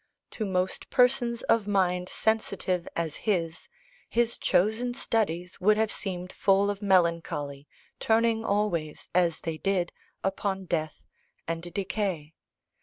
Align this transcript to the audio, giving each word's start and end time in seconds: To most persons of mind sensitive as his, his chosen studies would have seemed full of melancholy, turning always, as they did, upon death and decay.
To 0.31 0.45
most 0.45 0.89
persons 0.89 1.43
of 1.43 1.67
mind 1.67 2.09
sensitive 2.09 2.87
as 2.95 3.17
his, 3.17 3.67
his 4.09 4.39
chosen 4.39 4.95
studies 4.95 5.61
would 5.61 5.77
have 5.77 5.91
seemed 5.91 6.33
full 6.33 6.71
of 6.71 6.81
melancholy, 6.81 7.67
turning 7.99 8.43
always, 8.43 9.07
as 9.13 9.41
they 9.41 9.59
did, 9.59 9.91
upon 10.23 10.65
death 10.65 11.05
and 11.47 11.71
decay. 11.71 12.33